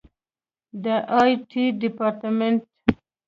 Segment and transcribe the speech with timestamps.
[0.83, 0.85] د
[1.19, 2.61] آی ټي ډیپارټمنټ